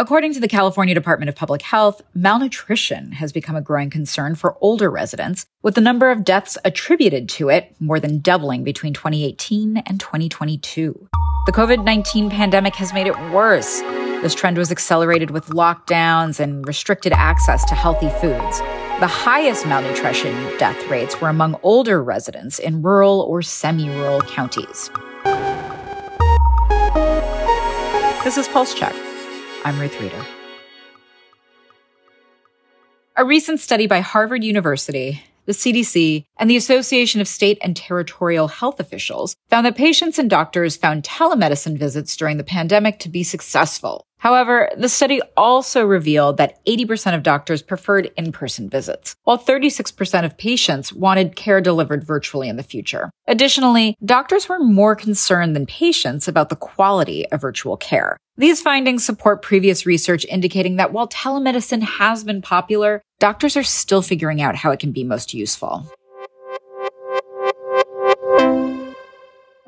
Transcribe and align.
According 0.00 0.32
to 0.32 0.40
the 0.40 0.48
California 0.48 0.94
Department 0.94 1.28
of 1.28 1.36
Public 1.36 1.60
Health, 1.60 2.00
malnutrition 2.14 3.12
has 3.12 3.32
become 3.32 3.54
a 3.54 3.60
growing 3.60 3.90
concern 3.90 4.34
for 4.34 4.56
older 4.62 4.90
residents, 4.90 5.44
with 5.60 5.74
the 5.74 5.82
number 5.82 6.10
of 6.10 6.24
deaths 6.24 6.56
attributed 6.64 7.28
to 7.28 7.50
it 7.50 7.76
more 7.80 8.00
than 8.00 8.20
doubling 8.20 8.64
between 8.64 8.94
2018 8.94 9.76
and 9.76 10.00
2022. 10.00 11.06
The 11.44 11.52
COVID 11.52 11.84
19 11.84 12.30
pandemic 12.30 12.76
has 12.76 12.94
made 12.94 13.08
it 13.08 13.30
worse. 13.30 13.80
This 14.22 14.34
trend 14.34 14.56
was 14.56 14.70
accelerated 14.72 15.32
with 15.32 15.48
lockdowns 15.48 16.40
and 16.40 16.66
restricted 16.66 17.12
access 17.12 17.62
to 17.66 17.74
healthy 17.74 18.08
foods. 18.22 18.60
The 19.00 19.06
highest 19.06 19.66
malnutrition 19.66 20.34
death 20.56 20.82
rates 20.88 21.20
were 21.20 21.28
among 21.28 21.60
older 21.62 22.02
residents 22.02 22.58
in 22.58 22.80
rural 22.80 23.20
or 23.28 23.42
semi 23.42 23.90
rural 23.90 24.22
counties. 24.22 24.90
This 28.24 28.38
is 28.38 28.48
Pulse 28.48 28.72
Check. 28.72 28.94
I'm 29.62 29.78
Ruth 29.78 30.00
Reader. 30.00 30.24
A 33.16 33.24
recent 33.26 33.60
study 33.60 33.86
by 33.86 34.00
Harvard 34.00 34.42
University, 34.42 35.22
the 35.44 35.52
CDC, 35.52 36.24
and 36.38 36.48
the 36.48 36.56
Association 36.56 37.20
of 37.20 37.28
State 37.28 37.58
and 37.60 37.76
Territorial 37.76 38.48
Health 38.48 38.80
Officials 38.80 39.36
found 39.50 39.66
that 39.66 39.76
patients 39.76 40.18
and 40.18 40.30
doctors 40.30 40.78
found 40.78 41.04
telemedicine 41.04 41.76
visits 41.76 42.16
during 42.16 42.38
the 42.38 42.44
pandemic 42.44 42.98
to 43.00 43.10
be 43.10 43.22
successful. 43.22 44.06
However, 44.16 44.70
the 44.76 44.88
study 44.88 45.20
also 45.36 45.84
revealed 45.84 46.36
that 46.36 46.64
80% 46.66 47.14
of 47.14 47.22
doctors 47.22 47.62
preferred 47.62 48.10
in-person 48.16 48.70
visits, 48.70 49.14
while 49.24 49.38
36% 49.38 50.24
of 50.24 50.38
patients 50.38 50.92
wanted 50.92 51.36
care 51.36 51.60
delivered 51.60 52.04
virtually 52.04 52.48
in 52.48 52.56
the 52.56 52.62
future. 52.62 53.10
Additionally, 53.26 53.96
doctors 54.04 54.48
were 54.48 54.58
more 54.58 54.94
concerned 54.94 55.56
than 55.56 55.66
patients 55.66 56.28
about 56.28 56.48
the 56.50 56.56
quality 56.56 57.26
of 57.30 57.40
virtual 57.40 57.76
care. 57.78 58.18
These 58.40 58.62
findings 58.62 59.04
support 59.04 59.42
previous 59.42 59.84
research 59.84 60.24
indicating 60.24 60.76
that 60.76 60.94
while 60.94 61.06
telemedicine 61.06 61.82
has 61.82 62.24
been 62.24 62.40
popular, 62.40 63.02
doctors 63.18 63.54
are 63.54 63.62
still 63.62 64.00
figuring 64.00 64.40
out 64.40 64.56
how 64.56 64.70
it 64.70 64.80
can 64.80 64.92
be 64.92 65.04
most 65.04 65.34
useful. 65.34 65.92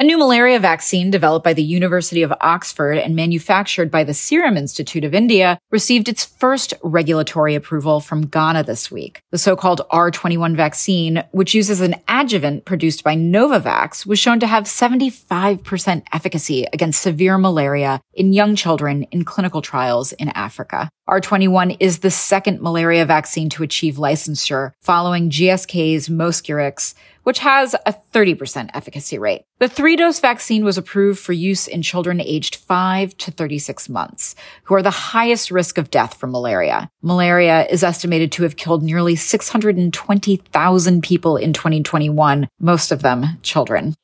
A 0.03 0.05
new 0.05 0.19
malaria 0.19 0.59
vaccine 0.59 1.13
developed 1.13 1.45
by 1.45 1.53
the 1.53 1.63
University 1.63 2.23
of 2.23 2.35
Oxford 2.41 2.99
and 2.99 3.15
manufactured 3.15 3.89
by 3.89 4.03
the 4.03 4.13
Serum 4.13 4.57
Institute 4.57 5.05
of 5.05 5.15
India 5.15 5.61
received 5.71 6.09
its 6.09 6.25
first 6.25 6.75
regulatory 6.83 7.55
approval 7.55 8.01
from 8.01 8.27
Ghana 8.27 8.65
this 8.65 8.91
week. 8.91 9.23
The 9.31 9.39
so-called 9.39 9.83
R21 9.93 10.57
vaccine, 10.57 11.23
which 11.31 11.55
uses 11.55 11.81
an 11.81 11.95
adjuvant 12.09 12.65
produced 12.65 13.05
by 13.05 13.15
Novavax, 13.15 14.05
was 14.05 14.19
shown 14.19 14.41
to 14.41 14.49
have 14.49 14.65
75% 14.65 16.03
efficacy 16.13 16.67
against 16.73 17.01
severe 17.01 17.39
malaria 17.39 18.01
in 18.13 18.33
young 18.33 18.57
children 18.57 19.05
in 19.13 19.25
clinical 19.25 19.63
trials 19.63 20.11
in 20.15 20.31
Africa. 20.31 20.91
R21 21.09 21.77
is 21.79 21.99
the 21.99 22.11
second 22.11 22.61
malaria 22.61 23.05
vaccine 23.05 23.51
to 23.51 23.63
achieve 23.63 23.97
licensure 23.97 24.73
following 24.81 25.31
GSK's 25.31 26.09
Mosquirix, 26.09 26.95
which 27.23 27.41
has 27.41 27.75
a 27.87 27.95
30% 28.13 28.71
efficacy 28.75 29.19
rate. 29.19 29.45
The 29.59 29.69
three 29.69 29.97
dose 29.97 30.21
vaccine 30.21 30.65
was 30.65 30.79
approved 30.79 31.19
for 31.21 31.33
use 31.33 31.69
in 31.69 31.83
children 31.83 32.21
aged 32.21 32.57
5 32.57 33.17
to 33.19 33.31
36 33.31 33.89
months, 33.89 34.35
who 34.65 34.75
are 34.75 34.83
the 34.83 34.91
highest 34.91 35.51
risk 35.51 35.79
of 35.79 35.91
death 35.91 36.15
from 36.15 36.33
malaria. 36.33 36.91
Malaria 37.03 37.67
is 37.67 37.85
estimated 37.85 38.33
to 38.33 38.43
have 38.43 38.57
killed 38.57 38.83
nearly 38.83 39.17
620,000 39.17 41.03
people 41.03 41.37
in 41.37 41.53
2021, 41.53 42.49
most 42.61 42.93
of 42.93 43.03
them 43.03 43.25
children. 43.43 43.95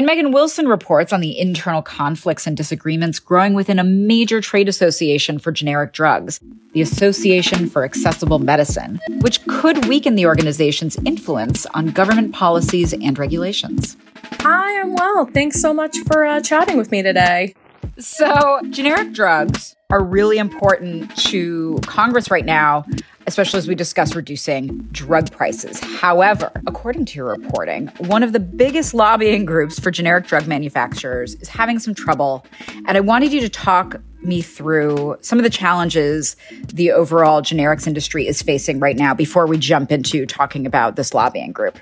And 0.00 0.06
Megan 0.06 0.32
Wilson 0.32 0.66
reports 0.66 1.12
on 1.12 1.20
the 1.20 1.38
internal 1.38 1.82
conflicts 1.82 2.46
and 2.46 2.56
disagreements 2.56 3.18
growing 3.18 3.52
within 3.52 3.78
a 3.78 3.84
major 3.84 4.40
trade 4.40 4.66
association 4.66 5.38
for 5.38 5.52
generic 5.52 5.92
drugs, 5.92 6.40
the 6.72 6.80
Association 6.80 7.68
for 7.68 7.84
Accessible 7.84 8.38
Medicine, 8.38 8.98
which 9.20 9.44
could 9.44 9.84
weaken 9.88 10.14
the 10.14 10.24
organization's 10.24 10.96
influence 11.04 11.66
on 11.74 11.88
government 11.88 12.32
policies 12.32 12.94
and 12.94 13.18
regulations. 13.18 13.98
I 14.42 14.70
am 14.70 14.94
well. 14.94 15.26
Thanks 15.26 15.60
so 15.60 15.74
much 15.74 15.98
for 16.06 16.24
uh, 16.24 16.40
chatting 16.40 16.78
with 16.78 16.90
me 16.90 17.02
today. 17.02 17.54
So, 17.98 18.58
generic 18.70 19.12
drugs 19.12 19.76
are 19.90 20.02
really 20.02 20.38
important 20.38 21.14
to 21.26 21.78
Congress 21.84 22.30
right 22.30 22.46
now 22.46 22.86
especially 23.30 23.58
as 23.58 23.68
we 23.68 23.76
discuss 23.76 24.16
reducing 24.16 24.76
drug 24.90 25.30
prices. 25.30 25.78
However, 26.00 26.50
according 26.66 27.04
to 27.06 27.16
your 27.16 27.26
reporting, 27.26 27.86
one 28.08 28.24
of 28.24 28.32
the 28.32 28.40
biggest 28.40 28.92
lobbying 28.92 29.44
groups 29.44 29.78
for 29.78 29.92
generic 29.92 30.26
drug 30.26 30.48
manufacturers 30.48 31.36
is 31.36 31.48
having 31.48 31.78
some 31.78 31.94
trouble. 31.94 32.44
And 32.88 32.96
I 32.96 33.00
wanted 33.00 33.32
you 33.32 33.40
to 33.40 33.48
talk 33.48 34.00
me 34.22 34.42
through 34.42 35.16
some 35.20 35.38
of 35.38 35.44
the 35.44 35.50
challenges 35.50 36.34
the 36.74 36.90
overall 36.90 37.40
generics 37.40 37.86
industry 37.86 38.26
is 38.26 38.42
facing 38.42 38.80
right 38.80 38.96
now 38.96 39.14
before 39.14 39.46
we 39.46 39.58
jump 39.58 39.92
into 39.92 40.26
talking 40.26 40.66
about 40.66 40.96
this 40.96 41.14
lobbying 41.14 41.52
group. 41.52 41.78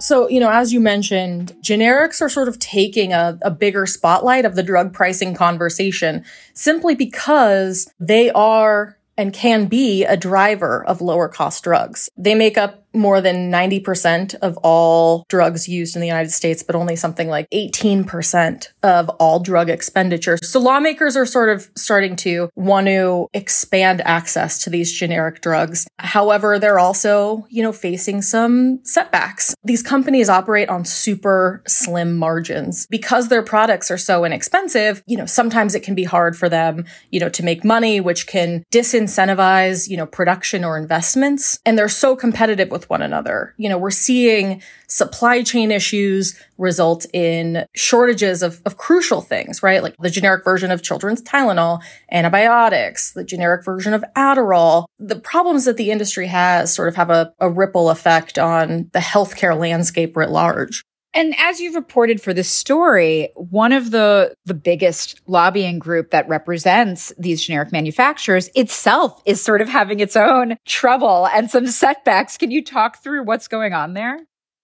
So, 0.00 0.28
you 0.28 0.40
know, 0.40 0.50
as 0.50 0.72
you 0.72 0.80
mentioned, 0.80 1.54
generics 1.62 2.20
are 2.20 2.28
sort 2.28 2.48
of 2.48 2.58
taking 2.58 3.12
a, 3.12 3.38
a, 3.40 3.50
bigger 3.50 3.86
spotlight 3.86 4.44
of 4.44 4.54
the 4.54 4.62
drug 4.62 4.92
pricing 4.92 5.32
conversation 5.32 6.22
simply 6.52 6.94
because 6.94 7.90
they 7.98 8.30
are 8.32 8.98
and 9.16 9.32
can 9.32 9.66
be 9.66 10.04
a 10.04 10.16
driver 10.16 10.84
of 10.84 11.00
lower 11.00 11.28
cost 11.28 11.64
drugs. 11.64 12.10
They 12.16 12.34
make 12.34 12.58
up 12.58 12.85
more 12.96 13.20
than 13.20 13.50
90% 13.50 14.34
of 14.36 14.56
all 14.58 15.24
drugs 15.28 15.68
used 15.68 15.94
in 15.94 16.00
the 16.00 16.06
United 16.06 16.30
States, 16.30 16.62
but 16.62 16.74
only 16.74 16.96
something 16.96 17.28
like 17.28 17.48
18% 17.50 18.68
of 18.82 19.08
all 19.10 19.38
drug 19.40 19.70
expenditures. 19.70 20.40
So 20.48 20.58
lawmakers 20.60 21.16
are 21.16 21.26
sort 21.26 21.50
of 21.50 21.68
starting 21.76 22.16
to 22.16 22.48
want 22.56 22.86
to 22.86 23.28
expand 23.34 24.00
access 24.02 24.58
to 24.64 24.70
these 24.70 24.92
generic 24.92 25.42
drugs. 25.42 25.86
However, 25.98 26.58
they're 26.58 26.78
also, 26.78 27.46
you 27.50 27.62
know, 27.62 27.72
facing 27.72 28.22
some 28.22 28.84
setbacks. 28.84 29.54
These 29.64 29.82
companies 29.82 30.28
operate 30.28 30.68
on 30.68 30.84
super 30.84 31.62
slim 31.66 32.16
margins 32.16 32.86
because 32.90 33.28
their 33.28 33.42
products 33.42 33.90
are 33.90 33.98
so 33.98 34.24
inexpensive. 34.24 35.02
You 35.06 35.18
know, 35.18 35.26
sometimes 35.26 35.74
it 35.74 35.82
can 35.82 35.94
be 35.94 36.04
hard 36.04 36.36
for 36.36 36.48
them, 36.48 36.84
you 37.10 37.20
know, 37.20 37.28
to 37.28 37.42
make 37.42 37.64
money, 37.64 38.00
which 38.00 38.26
can 38.26 38.64
disincentivize, 38.72 39.88
you 39.88 39.96
know, 39.96 40.06
production 40.06 40.64
or 40.64 40.78
investments. 40.78 41.58
And 41.66 41.78
they're 41.78 41.88
so 41.88 42.16
competitive 42.16 42.70
with 42.70 42.85
one 42.88 43.02
another. 43.02 43.54
You 43.56 43.68
know, 43.68 43.78
we're 43.78 43.90
seeing 43.90 44.62
supply 44.86 45.42
chain 45.42 45.70
issues 45.70 46.40
result 46.58 47.06
in 47.12 47.66
shortages 47.74 48.42
of, 48.42 48.60
of 48.64 48.76
crucial 48.76 49.20
things, 49.20 49.62
right? 49.62 49.82
Like 49.82 49.96
the 49.98 50.10
generic 50.10 50.44
version 50.44 50.70
of 50.70 50.82
children's 50.82 51.22
Tylenol, 51.22 51.80
antibiotics, 52.10 53.12
the 53.12 53.24
generic 53.24 53.64
version 53.64 53.92
of 53.92 54.04
Adderall. 54.16 54.86
The 54.98 55.20
problems 55.20 55.64
that 55.64 55.76
the 55.76 55.90
industry 55.90 56.26
has 56.28 56.74
sort 56.74 56.88
of 56.88 56.96
have 56.96 57.10
a, 57.10 57.32
a 57.40 57.50
ripple 57.50 57.90
effect 57.90 58.38
on 58.38 58.90
the 58.92 59.00
healthcare 59.00 59.58
landscape 59.58 60.16
writ 60.16 60.30
large. 60.30 60.82
And 61.16 61.34
as 61.38 61.60
you've 61.60 61.74
reported 61.74 62.20
for 62.20 62.34
this 62.34 62.50
story, 62.50 63.30
one 63.36 63.72
of 63.72 63.90
the, 63.90 64.34
the 64.44 64.52
biggest 64.52 65.22
lobbying 65.26 65.78
group 65.78 66.10
that 66.10 66.28
represents 66.28 67.10
these 67.16 67.42
generic 67.42 67.72
manufacturers 67.72 68.50
itself 68.54 69.22
is 69.24 69.42
sort 69.42 69.62
of 69.62 69.68
having 69.68 70.00
its 70.00 70.14
own 70.14 70.58
trouble 70.66 71.26
and 71.32 71.50
some 71.50 71.68
setbacks. 71.68 72.36
Can 72.36 72.50
you 72.50 72.62
talk 72.62 73.02
through 73.02 73.24
what's 73.24 73.48
going 73.48 73.72
on 73.72 73.94
there? 73.94 74.20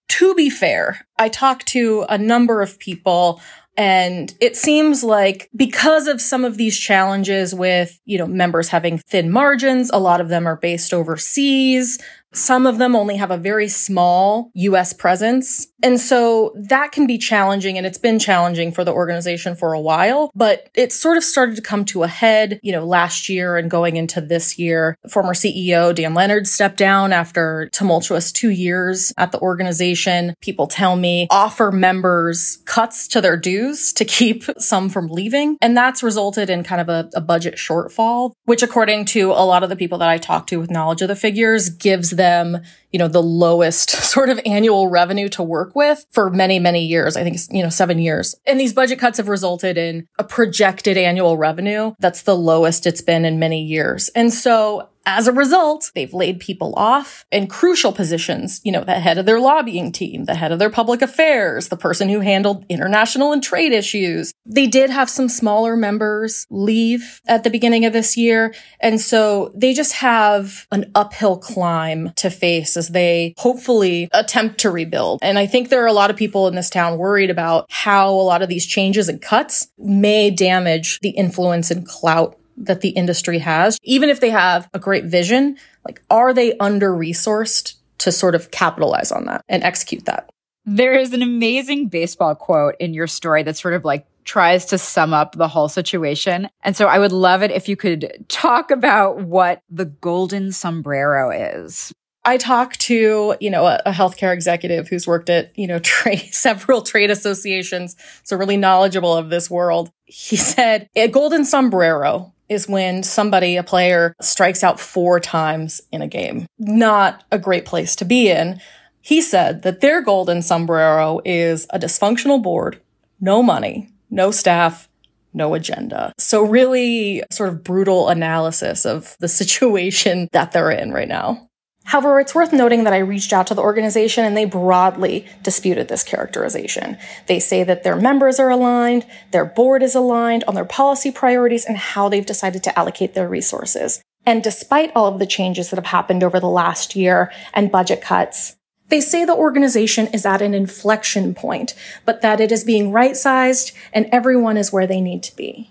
To 0.09 0.35
be 0.35 0.51
fair, 0.51 1.07
I 1.17 1.29
talked 1.29 1.65
to 1.69 2.05
a 2.07 2.19
number 2.19 2.61
of 2.61 2.77
people 2.77 3.41
and 3.75 4.31
it 4.39 4.55
seems 4.55 5.03
like 5.03 5.49
because 5.55 6.05
of 6.05 6.21
some 6.21 6.45
of 6.45 6.57
these 6.57 6.77
challenges 6.77 7.55
with, 7.55 7.99
you 8.05 8.19
know, 8.19 8.27
members 8.27 8.67
having 8.67 8.99
thin 8.99 9.31
margins, 9.31 9.89
a 9.91 9.97
lot 9.97 10.21
of 10.21 10.29
them 10.29 10.47
are 10.47 10.57
based 10.57 10.93
overseas. 10.93 11.99
Some 12.33 12.65
of 12.65 12.77
them 12.77 12.95
only 12.95 13.17
have 13.17 13.31
a 13.31 13.37
very 13.37 13.67
small 13.67 14.51
US 14.55 14.91
presence. 14.93 15.67
And 15.83 15.99
so 15.99 16.53
that 16.55 16.91
can 16.91 17.05
be 17.05 17.17
challenging 17.17 17.77
and 17.77 17.85
it's 17.85 17.97
been 17.97 18.17
challenging 18.17 18.71
for 18.71 18.83
the 18.83 18.93
organization 18.93 19.55
for 19.55 19.73
a 19.73 19.79
while, 19.79 20.31
but 20.33 20.69
it 20.73 20.91
sort 20.91 21.17
of 21.17 21.23
started 21.23 21.55
to 21.57 21.61
come 21.61 21.85
to 21.85 22.03
a 22.03 22.07
head, 22.07 22.59
you 22.63 22.71
know, 22.71 22.85
last 22.85 23.29
year 23.29 23.57
and 23.57 23.69
going 23.69 23.97
into 23.97 24.21
this 24.21 24.57
year. 24.57 24.97
Former 25.09 25.33
CEO 25.33 25.93
Dan 25.93 26.13
Leonard 26.13 26.47
stepped 26.47 26.77
down 26.77 27.11
after 27.13 27.69
tumultuous 27.71 28.31
two 28.31 28.49
years 28.49 29.13
at 29.17 29.31
the 29.31 29.39
organization. 29.39 30.35
People 30.41 30.67
tell 30.67 30.95
me 30.95 31.27
offer 31.29 31.71
members 31.71 32.59
cuts 32.65 33.07
to 33.09 33.21
their 33.21 33.37
dues 33.37 33.93
to 33.93 34.05
keep 34.05 34.45
some 34.57 34.89
from 34.89 35.07
leaving. 35.07 35.57
And 35.61 35.75
that's 35.75 36.01
resulted 36.01 36.49
in 36.49 36.63
kind 36.63 36.81
of 36.81 36.89
a, 36.89 37.09
a 37.13 37.21
budget 37.21 37.55
shortfall, 37.55 38.33
which 38.45 38.63
according 38.63 39.05
to 39.05 39.31
a 39.31 39.45
lot 39.45 39.63
of 39.63 39.69
the 39.69 39.75
people 39.75 39.97
that 39.97 40.09
I 40.09 40.17
talked 40.17 40.49
to 40.49 40.59
with 40.59 40.71
knowledge 40.71 41.01
of 41.01 41.09
the 41.09 41.15
figures 41.15 41.69
gives 41.69 42.11
them 42.11 42.22
them, 42.23 42.61
you 42.91 42.99
know, 42.99 43.07
the 43.07 43.21
lowest 43.21 43.89
sort 44.13 44.29
of 44.29 44.39
annual 44.45 44.87
revenue 44.87 45.27
to 45.29 45.43
work 45.43 45.75
with 45.75 46.05
for 46.11 46.29
many, 46.29 46.57
many 46.57 46.85
years. 46.85 47.17
I 47.17 47.23
think, 47.23 47.37
you 47.51 47.61
know, 47.61 47.69
seven 47.69 47.99
years. 47.99 48.35
And 48.47 48.59
these 48.59 48.73
budget 48.73 48.99
cuts 48.99 49.17
have 49.17 49.27
resulted 49.27 49.77
in 49.77 50.07
a 50.17 50.23
projected 50.23 50.97
annual 50.97 51.37
revenue 51.37 51.93
that's 51.99 52.23
the 52.23 52.35
lowest 52.35 52.87
it's 52.87 53.01
been 53.01 53.25
in 53.25 53.39
many 53.39 53.63
years. 53.63 54.09
And 54.09 54.33
so 54.33 54.89
As 55.05 55.27
a 55.27 55.33
result, 55.33 55.91
they've 55.95 56.13
laid 56.13 56.39
people 56.39 56.73
off 56.77 57.25
in 57.31 57.47
crucial 57.47 57.91
positions, 57.91 58.61
you 58.63 58.71
know, 58.71 58.83
the 58.83 58.93
head 58.93 59.17
of 59.17 59.25
their 59.25 59.39
lobbying 59.39 59.91
team, 59.91 60.25
the 60.25 60.35
head 60.35 60.53
of 60.53 60.59
their 60.59 60.69
public 60.69 61.01
affairs, 61.01 61.67
the 61.67 61.75
person 61.75 62.07
who 62.07 62.21
handled 62.21 62.65
international 62.69 63.33
and 63.33 63.43
trade 63.43 63.73
issues. 63.73 64.33
They 64.45 64.65
did 64.67 64.89
have 64.89 65.09
some 65.09 65.27
smaller 65.27 65.75
members 65.75 66.47
leave 66.49 67.21
at 67.27 67.43
the 67.43 67.49
beginning 67.49 67.83
of 67.85 67.91
this 67.91 68.15
year. 68.15 68.53
And 68.79 69.01
so 69.01 69.51
they 69.53 69.73
just 69.73 69.93
have 69.93 70.67
an 70.71 70.89
uphill 70.95 71.37
climb 71.37 72.13
to 72.15 72.29
face 72.29 72.77
as 72.77 72.89
they 72.89 73.33
hopefully 73.37 74.09
attempt 74.13 74.59
to 74.59 74.71
rebuild. 74.71 75.19
And 75.21 75.37
I 75.37 75.47
think 75.47 75.67
there 75.67 75.83
are 75.83 75.87
a 75.87 75.93
lot 75.93 76.11
of 76.11 76.15
people 76.15 76.47
in 76.47 76.55
this 76.55 76.69
town 76.69 76.97
worried 76.97 77.29
about 77.29 77.65
how 77.69 78.09
a 78.09 78.23
lot 78.23 78.41
of 78.41 78.47
these 78.47 78.65
changes 78.65 79.09
and 79.09 79.21
cuts 79.21 79.67
may 79.77 80.29
damage 80.29 80.99
the 81.01 81.09
influence 81.09 81.71
and 81.71 81.85
clout 81.85 82.37
that 82.57 82.81
the 82.81 82.89
industry 82.89 83.39
has, 83.39 83.77
even 83.83 84.09
if 84.09 84.19
they 84.19 84.29
have 84.29 84.69
a 84.73 84.79
great 84.79 85.05
vision, 85.05 85.57
like 85.85 86.01
are 86.09 86.33
they 86.33 86.57
under 86.57 86.91
resourced 86.91 87.75
to 87.99 88.11
sort 88.11 88.35
of 88.35 88.51
capitalize 88.51 89.11
on 89.11 89.25
that 89.25 89.43
and 89.47 89.63
execute 89.63 90.05
that? 90.05 90.29
There 90.65 90.93
is 90.93 91.13
an 91.13 91.21
amazing 91.21 91.89
baseball 91.89 92.35
quote 92.35 92.75
in 92.79 92.93
your 92.93 93.07
story 93.07 93.43
that 93.43 93.57
sort 93.57 93.73
of 93.73 93.83
like 93.83 94.07
tries 94.23 94.65
to 94.67 94.77
sum 94.77 95.13
up 95.13 95.35
the 95.35 95.47
whole 95.47 95.67
situation. 95.67 96.49
And 96.63 96.75
so 96.75 96.87
I 96.87 96.99
would 96.99 97.11
love 97.11 97.43
it 97.43 97.51
if 97.51 97.67
you 97.67 97.75
could 97.75 98.25
talk 98.29 98.71
about 98.71 99.19
what 99.19 99.61
the 99.69 99.85
golden 99.85 100.51
sombrero 100.51 101.31
is. 101.31 101.91
I 102.25 102.37
talked 102.37 102.79
to, 102.81 103.35
you 103.39 103.49
know, 103.49 103.65
a, 103.65 103.81
a, 103.85 103.91
healthcare 103.91 104.33
executive 104.33 104.87
who's 104.87 105.05
worked 105.05 105.29
at, 105.29 105.57
you 105.57 105.67
know, 105.67 105.79
trade, 105.83 106.33
several 106.33 106.81
trade 106.81 107.11
associations, 107.11 107.95
so 108.23 108.37
really 108.37 108.57
knowledgeable 108.57 109.15
of 109.15 109.29
this 109.29 109.49
world. 109.49 109.91
He 110.05 110.35
said 110.35 110.89
a 110.95 111.07
golden 111.07 111.45
sombrero 111.45 112.33
is 112.49 112.67
when 112.67 113.03
somebody, 113.03 113.57
a 113.57 113.63
player, 113.63 114.15
strikes 114.21 114.63
out 114.63 114.79
four 114.79 115.19
times 115.19 115.81
in 115.91 116.01
a 116.01 116.07
game. 116.07 116.45
Not 116.59 117.23
a 117.31 117.39
great 117.39 117.65
place 117.65 117.95
to 117.97 118.05
be 118.05 118.29
in. 118.29 118.59
He 119.01 119.21
said 119.21 119.63
that 119.63 119.81
their 119.81 120.01
golden 120.01 120.41
sombrero 120.41 121.19
is 121.25 121.65
a 121.71 121.79
dysfunctional 121.79 122.41
board, 122.41 122.81
no 123.19 123.43
money, 123.43 123.89
no 124.09 124.31
staff, 124.31 124.87
no 125.33 125.55
agenda. 125.55 126.13
So 126.17 126.43
really 126.43 127.23
sort 127.31 127.49
of 127.49 127.63
brutal 127.63 128.09
analysis 128.09 128.85
of 128.85 129.17
the 129.19 129.27
situation 129.41 130.29
that 130.31 130.51
they're 130.51 130.71
in 130.71 130.91
right 130.91 131.07
now. 131.07 131.49
However, 131.93 132.19
it's 132.19 132.33
worth 132.33 132.51
noting 132.51 132.85
that 132.85 132.93
I 132.93 132.97
reached 132.97 133.33
out 133.33 133.45
to 133.47 133.53
the 133.53 133.61
organization 133.61 134.25
and 134.25 134.35
they 134.35 134.45
broadly 134.45 135.27
disputed 135.43 135.89
this 135.89 136.01
characterization. 136.01 136.97
They 137.27 137.39
say 137.39 137.63
that 137.63 137.83
their 137.83 137.95
members 137.95 138.39
are 138.39 138.49
aligned, 138.49 139.05
their 139.29 139.45
board 139.45 139.83
is 139.83 139.93
aligned 139.93 140.43
on 140.45 140.55
their 140.55 140.65
policy 140.65 141.11
priorities 141.11 141.65
and 141.65 141.77
how 141.77 142.09
they've 142.09 142.25
decided 142.25 142.63
to 142.63 142.79
allocate 142.79 143.13
their 143.13 143.29
resources. 143.29 144.01
And 144.25 144.41
despite 144.41 144.91
all 144.95 145.05
of 145.05 145.19
the 145.19 145.27
changes 145.27 145.69
that 145.69 145.75
have 145.75 145.85
happened 145.85 146.23
over 146.23 146.39
the 146.39 146.47
last 146.47 146.95
year 146.95 147.31
and 147.53 147.71
budget 147.71 148.01
cuts, 148.01 148.55
they 148.87 148.99
say 148.99 149.23
the 149.23 149.35
organization 149.35 150.07
is 150.07 150.25
at 150.25 150.41
an 150.41 150.55
inflection 150.55 151.35
point, 151.35 151.75
but 152.05 152.23
that 152.23 152.41
it 152.41 152.51
is 152.51 152.63
being 152.63 152.91
right 152.91 153.15
sized 153.15 153.71
and 153.93 154.09
everyone 154.11 154.57
is 154.57 154.73
where 154.73 154.87
they 154.87 154.99
need 154.99 155.21
to 155.21 155.35
be. 155.35 155.69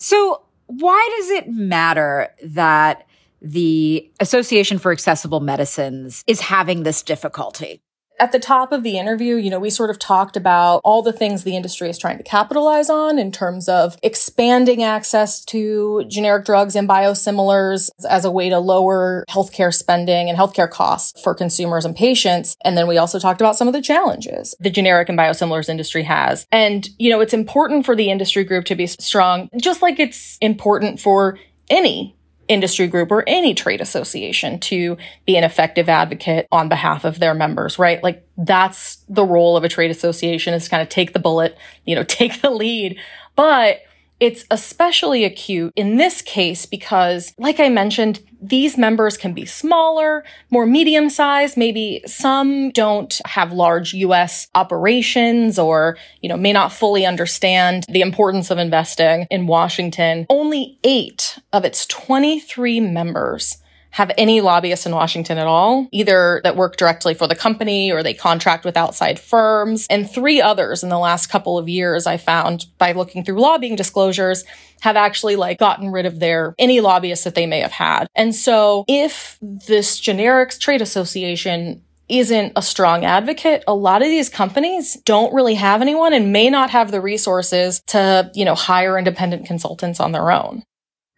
So, 0.00 0.42
why 0.66 1.08
does 1.18 1.30
it 1.30 1.48
matter 1.48 2.28
that 2.44 3.06
the 3.40 4.10
Association 4.20 4.78
for 4.78 4.92
Accessible 4.92 5.40
Medicines 5.40 6.24
is 6.26 6.40
having 6.40 6.82
this 6.82 7.02
difficulty? 7.02 7.82
At 8.18 8.32
the 8.32 8.38
top 8.38 8.70
of 8.70 8.82
the 8.82 8.98
interview, 8.98 9.36
you 9.36 9.48
know, 9.48 9.58
we 9.58 9.70
sort 9.70 9.88
of 9.88 9.98
talked 9.98 10.36
about 10.36 10.82
all 10.84 11.00
the 11.00 11.12
things 11.12 11.42
the 11.42 11.56
industry 11.56 11.88
is 11.88 11.96
trying 11.96 12.18
to 12.18 12.22
capitalize 12.22 12.90
on 12.90 13.18
in 13.18 13.32
terms 13.32 13.66
of 13.66 13.96
expanding 14.02 14.82
access 14.82 15.42
to 15.46 16.04
generic 16.06 16.44
drugs 16.44 16.76
and 16.76 16.86
biosimilars 16.86 17.88
as 18.10 18.26
a 18.26 18.30
way 18.30 18.50
to 18.50 18.58
lower 18.58 19.24
healthcare 19.30 19.72
spending 19.72 20.28
and 20.28 20.38
healthcare 20.38 20.68
costs 20.68 21.18
for 21.22 21.34
consumers 21.34 21.86
and 21.86 21.96
patients. 21.96 22.58
And 22.62 22.76
then 22.76 22.86
we 22.86 22.98
also 22.98 23.18
talked 23.18 23.40
about 23.40 23.56
some 23.56 23.68
of 23.68 23.72
the 23.72 23.80
challenges 23.80 24.54
the 24.60 24.68
generic 24.68 25.08
and 25.08 25.18
biosimilars 25.18 25.70
industry 25.70 26.02
has. 26.02 26.46
And, 26.52 26.90
you 26.98 27.08
know, 27.08 27.20
it's 27.20 27.32
important 27.32 27.86
for 27.86 27.96
the 27.96 28.10
industry 28.10 28.44
group 28.44 28.66
to 28.66 28.74
be 28.74 28.86
strong, 28.86 29.48
just 29.58 29.80
like 29.80 29.98
it's 29.98 30.36
important 30.42 31.00
for 31.00 31.38
any 31.70 32.14
industry 32.50 32.88
group 32.88 33.12
or 33.12 33.22
any 33.28 33.54
trade 33.54 33.80
association 33.80 34.58
to 34.58 34.98
be 35.24 35.36
an 35.36 35.44
effective 35.44 35.88
advocate 35.88 36.48
on 36.50 36.68
behalf 36.68 37.04
of 37.04 37.20
their 37.20 37.32
members, 37.32 37.78
right? 37.78 38.02
Like 38.02 38.26
that's 38.36 38.96
the 39.08 39.24
role 39.24 39.56
of 39.56 39.62
a 39.62 39.68
trade 39.68 39.90
association 39.90 40.52
is 40.52 40.68
kind 40.68 40.82
of 40.82 40.88
take 40.88 41.12
the 41.12 41.20
bullet, 41.20 41.56
you 41.84 41.94
know, 41.94 42.02
take 42.08 42.42
the 42.42 42.50
lead. 42.50 42.98
But 43.36 43.82
it's 44.20 44.44
especially 44.50 45.24
acute 45.24 45.72
in 45.74 45.96
this 45.96 46.20
case 46.20 46.66
because, 46.66 47.32
like 47.38 47.58
I 47.58 47.70
mentioned, 47.70 48.20
these 48.42 48.78
members 48.78 49.16
can 49.16 49.32
be 49.32 49.46
smaller, 49.46 50.24
more 50.50 50.66
medium 50.66 51.10
sized. 51.10 51.56
Maybe 51.56 52.02
some 52.06 52.70
don't 52.70 53.18
have 53.24 53.52
large 53.52 53.94
US 53.94 54.48
operations 54.54 55.58
or, 55.58 55.96
you 56.20 56.28
know, 56.28 56.36
may 56.36 56.52
not 56.52 56.72
fully 56.72 57.04
understand 57.04 57.84
the 57.88 58.02
importance 58.02 58.50
of 58.50 58.58
investing 58.58 59.26
in 59.30 59.46
Washington. 59.46 60.26
Only 60.28 60.78
eight 60.84 61.38
of 61.52 61.64
its 61.64 61.86
23 61.86 62.80
members 62.80 63.56
have 63.90 64.12
any 64.16 64.40
lobbyists 64.40 64.86
in 64.86 64.92
Washington 64.92 65.38
at 65.38 65.46
all, 65.46 65.88
either 65.92 66.40
that 66.44 66.56
work 66.56 66.76
directly 66.76 67.14
for 67.14 67.26
the 67.26 67.34
company 67.34 67.90
or 67.90 68.02
they 68.02 68.14
contract 68.14 68.64
with 68.64 68.76
outside 68.76 69.18
firms. 69.18 69.86
And 69.90 70.08
three 70.08 70.40
others 70.40 70.82
in 70.82 70.88
the 70.88 70.98
last 70.98 71.26
couple 71.26 71.58
of 71.58 71.68
years 71.68 72.06
I 72.06 72.16
found 72.16 72.66
by 72.78 72.92
looking 72.92 73.24
through 73.24 73.40
lobbying 73.40 73.76
disclosures 73.76 74.44
have 74.80 74.96
actually 74.96 75.36
like 75.36 75.58
gotten 75.58 75.90
rid 75.90 76.06
of 76.06 76.20
their 76.20 76.54
any 76.58 76.80
lobbyists 76.80 77.24
that 77.24 77.34
they 77.34 77.46
may 77.46 77.60
have 77.60 77.72
had. 77.72 78.06
And 78.14 78.34
so 78.34 78.84
if 78.88 79.38
this 79.40 80.00
generics 80.00 80.58
trade 80.58 80.80
association 80.80 81.82
isn't 82.08 82.52
a 82.56 82.62
strong 82.62 83.04
advocate, 83.04 83.62
a 83.68 83.74
lot 83.74 84.02
of 84.02 84.08
these 84.08 84.28
companies 84.28 84.96
don't 85.04 85.32
really 85.32 85.54
have 85.54 85.80
anyone 85.80 86.12
and 86.12 86.32
may 86.32 86.50
not 86.50 86.70
have 86.70 86.90
the 86.90 87.00
resources 87.00 87.80
to, 87.86 88.30
you 88.34 88.44
know, 88.44 88.54
hire 88.54 88.98
independent 88.98 89.46
consultants 89.46 90.00
on 90.00 90.12
their 90.12 90.30
own. 90.30 90.62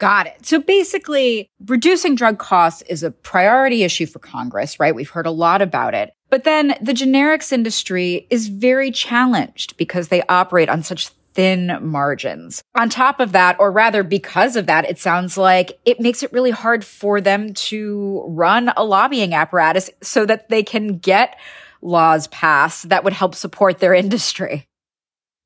Got 0.03 0.27
it. 0.27 0.45
So 0.45 0.59
basically, 0.59 1.49
reducing 1.67 2.17
drug 2.17 2.41
costs 2.41 2.83
is 2.89 3.05
a 3.05 3.13
priority 3.13 3.85
issue 3.85 4.07
for 4.07 4.19
Congress, 4.19 4.81
right? 4.81 4.93
We've 4.93 5.09
heard 5.09 5.27
a 5.27 5.31
lot 5.31 5.63
about 5.63 5.95
it. 5.95 6.13
But 6.29 6.43
then 6.43 6.75
the 6.81 6.93
generics 6.93 7.53
industry 7.53 8.27
is 8.29 8.49
very 8.49 8.91
challenged 8.91 9.77
because 9.77 10.09
they 10.09 10.25
operate 10.29 10.69
on 10.69 10.83
such 10.83 11.11
thin 11.35 11.79
margins. 11.81 12.65
On 12.75 12.89
top 12.89 13.21
of 13.21 13.31
that, 13.31 13.55
or 13.61 13.71
rather 13.71 14.03
because 14.03 14.57
of 14.57 14.67
that, 14.67 14.91
it 14.91 14.99
sounds 14.99 15.39
like 15.39 15.79
it 15.85 16.01
makes 16.01 16.25
it 16.25 16.33
really 16.33 16.51
hard 16.51 16.85
for 16.85 17.21
them 17.21 17.55
to 17.55 18.25
run 18.27 18.73
a 18.77 18.83
lobbying 18.83 19.35
apparatus 19.35 19.89
so 20.03 20.27
that 20.27 20.49
they 20.49 20.65
can 20.65 20.99
get 20.99 21.39
laws 21.81 22.27
passed 22.27 22.89
that 22.89 23.05
would 23.05 23.13
help 23.13 23.37
support 23.37 23.79
their 23.79 23.95
industry 24.05 24.67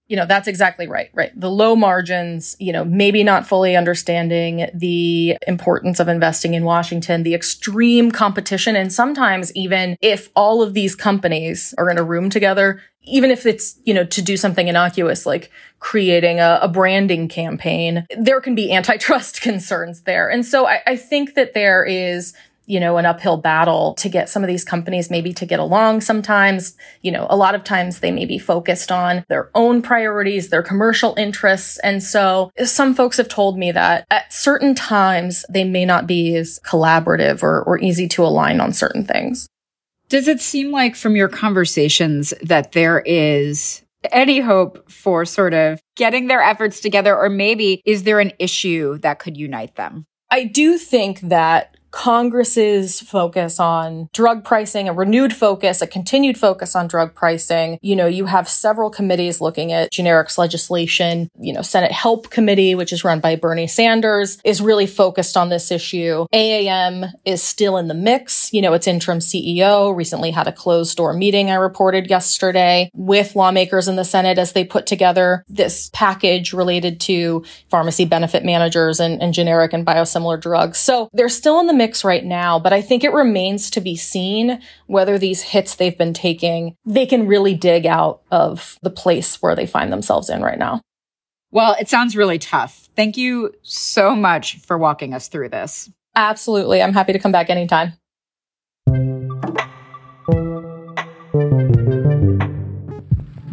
you 0.08 0.17
know, 0.17 0.26
that's 0.26 0.47
exactly 0.47 0.87
right, 0.87 1.11
right? 1.14 1.32
The 1.38 1.50
low 1.50 1.75
margins, 1.75 2.55
you 2.60 2.72
know, 2.72 2.84
maybe 2.84 3.25
not 3.25 3.46
fully 3.46 3.77
understanding 3.77 4.69
the 4.72 5.36
importance 5.48 5.98
of 5.98 6.06
investing 6.06 6.55
in 6.55 6.65
Washington, 6.65 7.25
the 7.25 7.34
extreme 7.34 8.13
competition. 8.13 8.77
And 8.77 8.93
sometimes 8.93 9.55
even 9.56 9.96
if 10.01 10.31
all 10.36 10.63
of 10.63 10.75
these 10.75 10.94
companies 10.94 11.75
are 11.77 11.91
in 11.91 11.98
a 11.98 12.05
room 12.05 12.31
together, 12.31 12.81
even 13.03 13.31
if 13.31 13.46
it's, 13.46 13.81
you 13.84 13.94
know, 13.94 14.05
to 14.05 14.22
do 14.22 14.36
something 14.36 14.69
innocuous 14.69 15.27
like 15.27 15.51
creating 15.81 16.39
a, 16.39 16.60
a 16.63 16.69
branding 16.69 17.29
campaign, 17.29 18.06
there 18.17 18.41
can 18.41 18.55
be 18.55 18.72
antitrust 18.72 19.41
concerns 19.43 20.03
there. 20.03 20.29
And 20.29 20.46
so 20.46 20.67
I, 20.67 20.82
I 20.86 20.96
think 20.96 21.34
that 21.34 21.53
there 21.53 21.84
is 21.84 22.32
you 22.67 22.81
know, 22.81 22.99
an 22.99 23.06
uphill 23.06 23.37
battle 23.37 23.94
to 23.94 24.08
get 24.08 24.29
some 24.29 24.43
of 24.43 24.49
these 24.49 24.65
companies 24.65 25.11
maybe 25.11 25.32
to 25.32 25.46
get 25.46 25.61
along 25.61 26.01
sometimes. 26.01 26.77
You 27.01 27.13
know, 27.13 27.27
a 27.31 27.37
lot 27.37 27.55
of 27.55 27.65
times 27.65 28.01
they 28.01 28.11
may 28.11 28.25
be 28.25 28.39
focused 28.39 28.93
on 28.93 29.25
their 29.29 29.51
own 29.55 29.82
priorities, 29.82 30.49
their 30.49 30.63
commercial 30.63 31.15
interests. 31.17 31.79
And 31.79 32.03
so 32.03 32.51
some 32.65 32.94
folks 32.94 33.17
have 33.17 33.29
told 33.29 33.56
me 33.58 33.73
that 33.73 34.06
at 34.11 34.32
certain 34.32 34.75
times 34.75 35.44
they 35.49 35.65
may 35.65 35.85
not 35.85 36.06
be 36.06 36.37
as 36.37 36.61
collaborative 36.65 37.43
or, 37.43 37.63
or 37.63 37.79
easy 37.79 38.08
to 38.08 38.25
align 38.25 38.61
on 38.61 38.73
certain 38.73 39.05
things. 39.05 39.49
Does 40.08 40.29
it 40.29 40.41
seem 40.41 40.70
like 40.70 40.94
from 40.94 41.17
your 41.17 41.29
conversations 41.29 42.32
that 42.43 42.73
there 42.73 43.01
is 43.01 43.82
any 44.13 44.41
hope 44.41 44.91
for 44.91 45.25
sort 45.25 45.55
of 45.55 45.81
getting 45.96 46.29
their 46.29 46.43
efforts 46.43 46.81
together, 46.81 47.17
or 47.17 47.29
maybe 47.29 47.82
is 47.85 48.05
there 48.05 48.20
an 48.20 48.32
issue 48.39 48.99
that 48.99 49.19
could 49.19 49.37
unite 49.37 49.75
them? 49.77 50.06
I 50.31 50.44
do 50.44 50.79
think 50.79 51.20
that 51.20 51.75
Congress's 51.96 53.00
focus 53.00 53.58
on 53.58 54.10
drug 54.12 54.44
pricing, 54.44 54.86
a 54.86 54.93
renewed 54.93 55.32
focus, 55.32 55.81
a 55.81 55.86
continued 55.86 56.36
focus 56.36 56.76
on 56.76 56.86
drug 56.86 57.15
pricing. 57.15 57.79
You 57.81 57.96
know, 57.96 58.06
you 58.06 58.26
have 58.26 58.50
several 58.50 58.91
committees 58.91 59.41
looking 59.41 59.72
at 59.72 59.91
generics 59.93 60.36
legislation. 60.36 61.31
You 61.41 61.55
know, 61.55 61.62
Senate 61.62 61.93
Help 61.93 62.29
Committee, 62.29 62.74
which 62.74 62.93
is 62.93 63.03
run 63.03 63.20
by 63.20 63.34
Bernie 63.34 63.67
Sanders, 63.67 64.36
is 64.44 64.60
really 64.60 64.86
focused 64.86 65.38
on 65.38 65.48
this 65.48 65.70
issue. 65.70 66.26
AAM 66.34 67.10
is 67.24 67.43
still 67.43 67.79
in 67.79 67.88
the 67.88 67.94
mix. 67.94 68.53
You 68.53 68.60
know, 68.60 68.74
its 68.74 68.86
interim 68.86 69.20
CEO 69.20 69.96
recently 69.96 70.32
had 70.32 70.46
a 70.46 70.53
closed 70.53 70.98
door 70.98 71.15
meeting, 71.15 71.50
I 71.50 71.55
reported 71.55 72.10
yesterday, 72.10 72.91
with 72.93 73.34
lawmakers 73.34 73.88
in 73.88 73.96
the 73.96 74.05
Senate 74.05 74.36
as 74.36 74.53
they 74.53 74.67
put 74.67 74.84
together 74.86 75.46
this 75.48 75.88
package 75.94 76.53
related 76.53 77.00
to 77.00 77.43
pharmacy 77.70 78.05
benefit 78.05 78.44
managers 78.44 79.00
and, 79.00 79.22
and 79.22 79.32
generic 79.32 79.72
and 79.72 79.86
biosimilar 79.86 80.38
drugs. 80.38 80.76
So 80.76 81.08
they're 81.15 81.31
still 81.31 81.58
in 81.58 81.67
the 81.67 81.72
mix 81.72 81.85
right 82.05 82.24
now, 82.24 82.58
but 82.58 82.72
I 82.72 82.82
think 82.82 83.05
it 83.05 83.12
remains 83.12 83.70
to 83.70 83.81
be 83.81 83.96
seen 83.96 84.60
whether 84.86 85.19
these 85.19 85.43
hits 85.43 85.74
they've 85.74 85.96
been 85.96 86.14
taking, 86.14 86.74
they 86.84 87.06
can 87.06 87.26
really 87.26 87.55
dig 87.55 87.86
out 87.86 88.22
of 88.31 88.78
the 88.82 88.90
place 88.90 89.40
where 89.40 89.55
they 89.55 89.66
find 89.66 89.93
themselves 89.93 90.28
in 90.31 90.43
right 90.43 90.58
now. 90.58 90.81
Well, 91.50 91.76
it 91.81 91.88
sounds 91.88 92.16
really 92.16 92.38
tough. 92.38 92.88
Thank 92.96 93.16
you 93.16 93.52
so 93.62 94.14
much 94.14 94.58
for 94.58 94.76
walking 94.76 95.14
us 95.14 95.28
through 95.28 95.50
this. 95.50 95.90
Absolutely. 96.14 96.82
I'm 96.82 96.93
happy 96.93 97.12
to 97.12 97.19
come 97.19 97.32
back 97.32 97.50
anytime. 97.50 97.93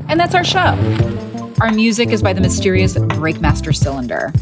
And 0.09 0.19
that's 0.19 0.35
our 0.35 0.43
show. 0.43 0.77
Our 1.61 1.71
music 1.71 2.09
is 2.09 2.21
by 2.21 2.33
the 2.33 2.41
mysterious 2.41 2.95
Breakmaster 2.95 3.75
Cylinder. 3.75 4.33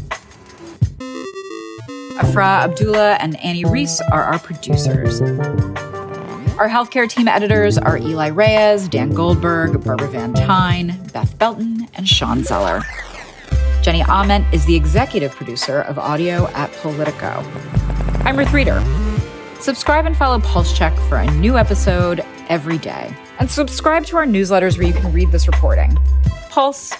Afra 2.18 2.44
Abdullah 2.44 3.14
and 3.20 3.38
Annie 3.42 3.64
Reese 3.64 4.00
are 4.12 4.22
our 4.22 4.38
producers. 4.38 5.20
Our 5.22 6.68
healthcare 6.68 7.08
team 7.08 7.26
editors 7.26 7.78
are 7.78 7.96
Eli 7.96 8.28
Reyes, 8.28 8.88
Dan 8.88 9.10
Goldberg, 9.10 9.82
Barbara 9.82 10.08
Van 10.08 10.34
Tyne, 10.34 11.00
Beth 11.12 11.36
Belton, 11.38 11.88
and 11.94 12.08
Shawn 12.08 12.44
Zeller. 12.44 12.82
Jenny 13.82 14.02
Ament 14.02 14.44
is 14.52 14.64
the 14.66 14.76
executive 14.76 15.32
producer 15.32 15.80
of 15.82 15.98
audio 15.98 16.48
at 16.48 16.70
Politico. 16.74 17.42
I'm 18.24 18.36
Ruth 18.36 18.52
Reader. 18.52 18.82
Subscribe 19.60 20.06
and 20.06 20.16
follow 20.16 20.38
Pulse 20.40 20.76
Check 20.76 20.94
for 21.08 21.16
a 21.16 21.30
new 21.32 21.56
episode 21.56 22.24
every 22.48 22.78
day. 22.78 23.14
And 23.38 23.50
subscribe 23.50 24.04
to 24.06 24.16
our 24.16 24.26
newsletters 24.26 24.76
where 24.78 24.86
you 24.86 24.92
can 24.92 25.12
read 25.12 25.32
this 25.32 25.46
reporting 25.46 25.98
Pulse, 26.50 26.92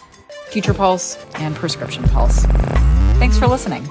Future 0.51 0.75
Pulse, 0.75 1.17
and 1.35 1.55
Prescription 1.55 2.03
Pulse. 2.05 2.45
Thanks 3.19 3.39
for 3.39 3.47
listening. 3.47 3.87